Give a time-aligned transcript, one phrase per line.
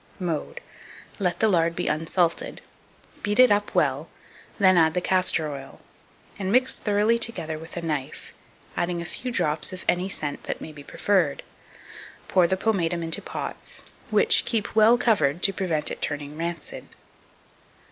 [0.19, 0.61] Mode.
[1.19, 2.61] Let the lard be unsalted;
[3.21, 4.09] beat it up well;
[4.57, 5.79] then add the castor oil,
[6.39, 8.33] and mix thoroughly together with a knife,
[8.75, 11.43] adding a few drops of any scent that may be preferred.
[12.27, 16.87] Put the pomatum into pots, which keep well covered to prevent it turning rancid.